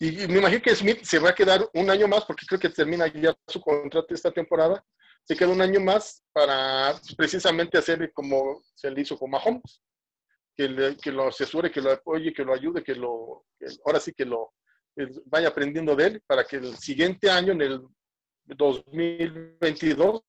[0.00, 2.60] Y, y me imagino que Smith se va a quedar un año más, porque creo
[2.60, 4.84] que termina ya su contrato esta temporada.
[5.24, 9.82] Se queda un año más para precisamente hacer como se le hizo con Mahomes.
[10.56, 14.00] Que, le- que lo asesore, que lo apoye, que lo ayude, que lo, que ahora
[14.00, 14.52] sí que lo
[14.96, 17.82] que vaya aprendiendo de él, para que el siguiente año, en el
[18.46, 20.22] 2022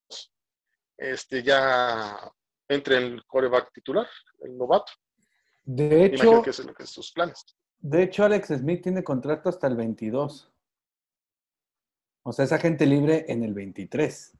[0.97, 2.31] este, ya
[2.67, 4.07] entre el coreback titular,
[4.41, 4.91] el novato.
[5.63, 7.43] De hecho, que ese es lo que es sus planes.
[7.81, 10.49] De hecho, Alex Smith tiene contrato hasta el 22.
[12.23, 14.33] O sea, es agente libre en el 23.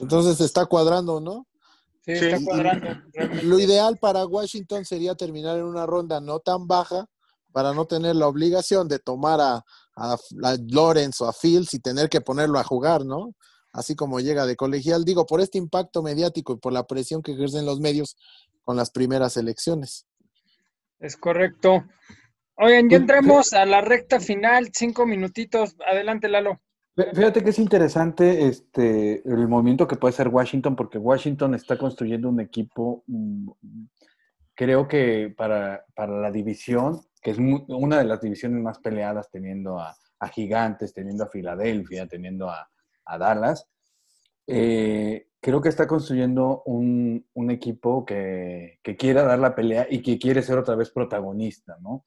[0.00, 1.46] Entonces está cuadrando, ¿no?
[2.04, 2.88] Sí, está cuadrando.
[3.44, 7.06] Lo ideal para Washington sería terminar en una ronda no tan baja
[7.52, 9.64] para no tener la obligación de tomar a,
[9.96, 13.34] a, a Lawrence o a Fields y tener que ponerlo a jugar, ¿no?
[13.72, 17.32] Así como llega de colegial, digo, por este impacto mediático y por la presión que
[17.32, 18.16] ejercen los medios
[18.64, 20.06] con las primeras elecciones.
[20.98, 21.84] Es correcto.
[22.56, 25.76] Oigan, ya entramos a la recta final, cinco minutitos.
[25.86, 26.60] Adelante, Lalo.
[26.96, 32.30] Fíjate que es interesante este, el movimiento que puede hacer Washington, porque Washington está construyendo
[32.30, 33.50] un equipo, mm,
[34.54, 39.78] creo que para, para la división, que es una de las divisiones más peleadas, teniendo
[39.78, 42.66] a, a Gigantes, teniendo a Filadelfia, teniendo a,
[43.04, 43.68] a Dallas.
[44.46, 50.02] Eh, creo que está construyendo un, un equipo que, que, quiera dar la pelea y
[50.02, 52.04] que quiere ser otra vez protagonista, ¿no?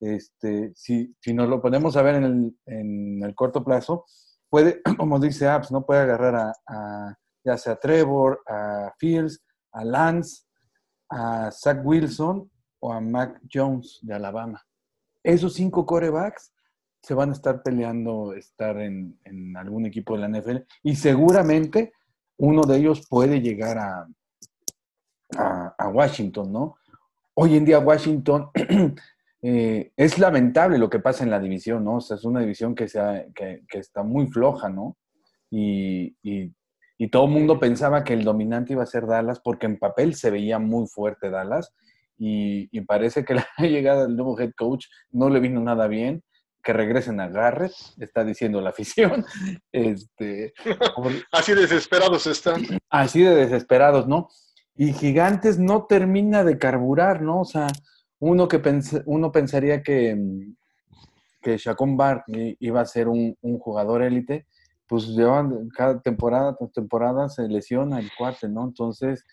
[0.00, 4.06] Este, si, si nos lo ponemos a ver en el, en el corto plazo,
[4.48, 5.84] puede, como dice Apps, ¿no?
[5.84, 10.44] Puede agarrar a, a, ya sea Trevor, a Fields, a Lance,
[11.10, 12.50] a Zach Wilson
[12.80, 14.62] o a Mac Jones de Alabama.
[15.22, 16.52] Esos cinco corebacks
[17.02, 21.92] se van a estar peleando estar en, en, algún equipo de la NFL y seguramente
[22.36, 24.06] uno de ellos puede llegar a,
[25.78, 26.76] a, Washington, ¿no?
[27.34, 28.50] Hoy en día Washington
[29.42, 31.96] eh, es lamentable lo que pasa en la división, ¿no?
[31.96, 34.96] O sea, es una división que, sea, que, que está muy floja, ¿no?
[35.50, 36.52] Y, y,
[37.10, 40.30] todo el mundo pensaba que el dominante iba a ser Dallas porque en papel se
[40.30, 41.74] veía muy fuerte Dallas
[42.18, 46.22] y, parece que la llegada del nuevo head coach no le vino nada bien
[46.62, 49.24] que regresen a Garrett, está diciendo la afición.
[49.72, 50.52] Este,
[51.32, 52.62] así desesperados están.
[52.88, 54.28] Así de desesperados, ¿no?
[54.76, 57.40] Y Gigantes no termina de carburar, ¿no?
[57.40, 57.66] O sea,
[58.18, 60.16] uno que pens uno pensaría que,
[61.42, 64.46] que Chacon Barkley iba a ser un, un jugador élite,
[64.86, 68.64] pues llevan cada temporada tras temporada se lesiona el cuate, ¿no?
[68.64, 69.24] Entonces,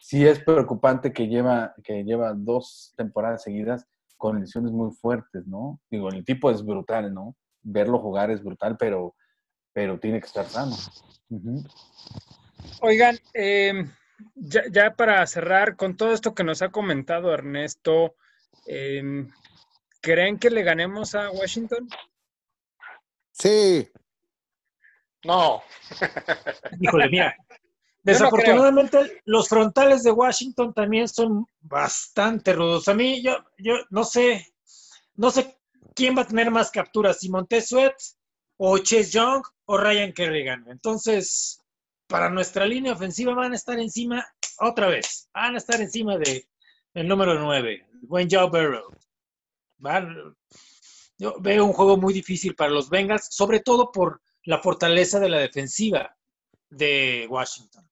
[0.00, 3.86] sí es preocupante que lleva, que lleva dos temporadas seguidas
[4.24, 5.82] con lesiones muy fuertes, ¿no?
[5.90, 7.36] Digo, el tipo es brutal, ¿no?
[7.60, 9.14] Verlo jugar es brutal, pero,
[9.74, 10.74] pero tiene que estar sano.
[11.28, 11.70] Uh -huh.
[12.80, 13.84] Oigan, eh,
[14.34, 18.16] ya, ya, para cerrar, con todo esto que nos ha comentado Ernesto,
[18.66, 19.26] eh,
[20.00, 21.86] ¿creen que le ganemos a Washington?
[23.30, 23.90] Sí.
[25.22, 25.62] No.
[26.80, 27.36] Híjole, mira,
[28.04, 32.86] Desafortunadamente, los frontales de Washington también son bastante rudos.
[32.88, 34.54] A mí, yo, yo no sé,
[35.14, 35.58] no sé
[35.94, 37.94] quién va a tener más capturas, si Montez Sweat
[38.58, 40.66] o Chase Young o Ryan Kerrigan.
[40.68, 41.60] Entonces,
[42.06, 44.24] para nuestra línea ofensiva van a estar encima
[44.58, 45.28] otra vez.
[45.32, 46.46] Van a estar encima de
[46.92, 48.48] el número 9, buen Joe
[51.18, 55.28] yo veo un juego muy difícil para los Bengals, sobre todo por la fortaleza de
[55.28, 56.16] la defensiva
[56.70, 57.88] de Washington.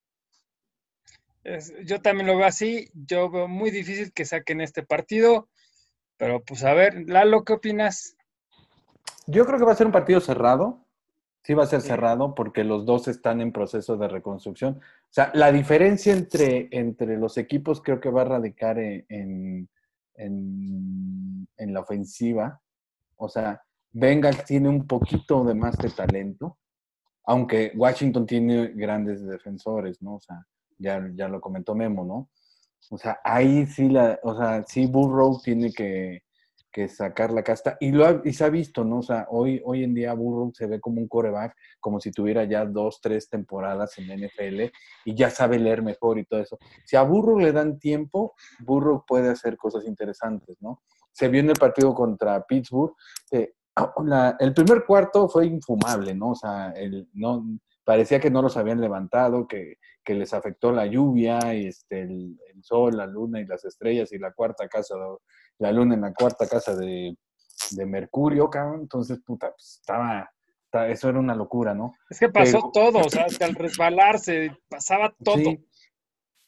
[1.44, 2.90] Es, yo también lo veo así.
[2.94, 5.48] Yo veo muy difícil que saquen este partido.
[6.16, 8.16] Pero pues a ver, Lalo, ¿qué opinas?
[9.26, 10.86] Yo creo que va a ser un partido cerrado.
[11.42, 11.88] Sí va a ser sí.
[11.88, 14.74] cerrado porque los dos están en proceso de reconstrucción.
[14.74, 19.68] O sea, la diferencia entre, entre los equipos creo que va a radicar en, en,
[20.14, 22.60] en, en la ofensiva.
[23.16, 23.60] O sea,
[23.92, 26.58] Bengals tiene un poquito de más de talento,
[27.24, 30.14] aunque Washington tiene grandes defensores, ¿no?
[30.14, 30.46] O sea,
[30.78, 32.30] ya, ya lo comentó Memo, ¿no?
[32.90, 36.22] O sea, ahí sí, la, o sea, sí Burrow tiene que,
[36.72, 37.76] que sacar la casta.
[37.78, 38.98] Y, lo ha, y se ha visto, ¿no?
[38.98, 42.44] O sea, hoy, hoy en día Burrow se ve como un coreback, como si tuviera
[42.44, 44.72] ya dos, tres temporadas en la NFL
[45.04, 46.58] y ya sabe leer mejor y todo eso.
[46.84, 50.82] Si a Burrow le dan tiempo, Burrow puede hacer cosas interesantes, ¿no?
[51.12, 52.94] Se vio en el partido contra Pittsburgh.
[53.30, 53.52] Eh,
[54.40, 56.30] el primer cuarto fue infumable, ¿no?
[56.30, 57.44] O sea, el, no,
[57.92, 62.38] parecía que no los habían levantado, que, que les afectó la lluvia, y este, el,
[62.54, 64.94] el, sol, la luna y las estrellas y la cuarta casa,
[65.58, 67.14] la luna en la cuarta casa de,
[67.72, 68.80] de Mercurio, cabrón.
[68.80, 70.32] Entonces, puta, pues, estaba,
[70.64, 71.92] estaba, eso era una locura, ¿no?
[72.08, 75.36] Es que pasó pero, todo, o sea, hasta el resbalarse, pasaba todo.
[75.36, 75.62] Sí,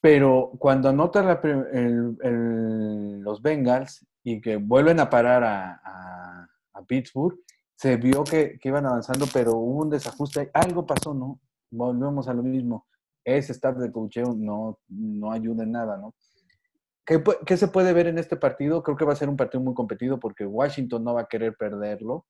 [0.00, 6.48] pero cuando anotan la, el, el, los Bengals y que vuelven a parar a, a,
[6.72, 7.38] a Pittsburgh,
[7.76, 11.40] se vio que, que, iban avanzando, pero hubo un desajuste, algo pasó, ¿no?
[11.70, 12.86] Volvemos a lo mismo.
[13.24, 16.14] Ese staff de cocheo no, no ayuda en nada, ¿no?
[17.06, 18.82] ¿Qué, ¿Qué, se puede ver en este partido?
[18.82, 21.54] Creo que va a ser un partido muy competido porque Washington no va a querer
[21.56, 22.26] perderlo.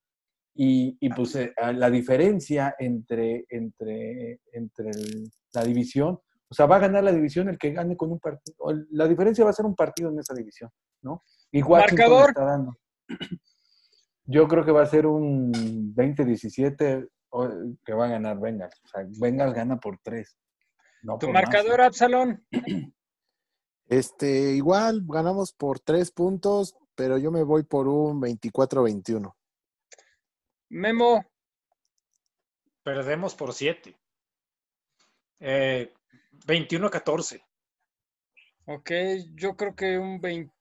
[0.57, 6.77] Y, y pues eh, la diferencia entre, entre, entre el, la división, o sea, va
[6.77, 8.57] a ganar la división el que gane con un partido.
[8.91, 10.71] La diferencia va a ser un partido en esa división,
[11.03, 11.23] ¿no?
[11.51, 12.29] Y Washington ¿Marcador?
[12.31, 12.73] está dando.
[14.27, 15.53] Yo creo que va a ser un
[15.95, 17.09] 20-17
[17.85, 18.81] que va a ganar Bengals.
[18.85, 20.39] O sea, Bengals gana por tres.
[21.03, 21.89] No ¿Tu por marcador, más.
[21.89, 22.47] Absalón?
[23.87, 29.35] Este, igual, ganamos por tres puntos, pero yo me voy por un 24-21.
[30.71, 31.23] Memo.
[32.83, 34.01] Perdemos por siete.
[35.39, 35.93] Eh,
[36.47, 37.45] 21-14.
[38.67, 38.91] Ok,
[39.35, 40.54] yo creo que un 20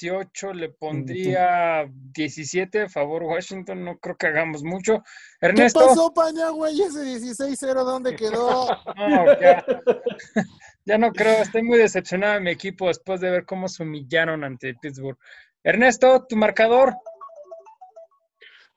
[0.00, 5.02] 18, le pondría 17 a favor Washington, no creo que hagamos mucho.
[5.40, 5.80] Ernesto.
[5.80, 6.80] ¿Qué pasó, Paña, güey?
[6.80, 8.66] Ese 16-0, ¿dónde quedó?
[8.96, 9.64] No, ya,
[10.84, 14.44] ya no creo, estoy muy decepcionado de mi equipo después de ver cómo se humillaron
[14.44, 15.18] ante Pittsburgh.
[15.62, 16.94] Ernesto, tu marcador.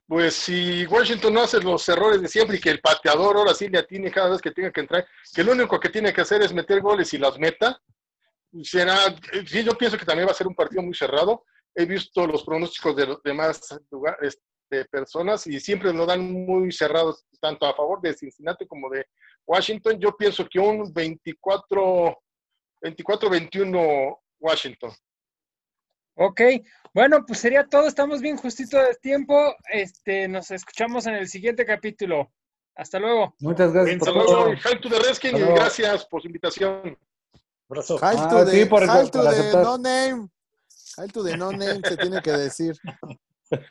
[0.08, 3.68] pues si Washington no hace los errores de siempre y que el pateador ahora sí
[3.70, 6.42] le atine cada vez que tenga que entrar, que lo único que tiene que hacer
[6.42, 7.80] es meter goles y las meta,
[8.64, 8.98] será,
[9.46, 11.44] sí, yo pienso que también va a ser un partido muy cerrado.
[11.76, 14.40] He visto los pronósticos de los demás lugares
[14.70, 19.06] de personas y siempre lo dan muy cerrados, tanto a favor de Cincinnati como de
[19.46, 20.00] Washington.
[20.00, 22.18] Yo pienso que un 24,
[22.82, 24.92] 24-21 Washington.
[26.16, 26.42] Ok,
[26.94, 27.88] bueno, pues sería todo.
[27.88, 29.56] Estamos bien justito de tiempo.
[29.72, 32.32] Este, nos escuchamos en el siguiente capítulo.
[32.76, 33.36] Hasta luego.
[33.40, 34.80] Muchas gracias por Hasta todo.
[34.82, 36.98] to the y gracias por su invitación.
[37.72, 37.98] Abrazo.
[38.02, 39.64] Hail Ah, to the, sí, por- hail to por the aceptar.
[39.64, 40.30] no name.
[40.98, 42.78] Hail to the no name se tiene que decir.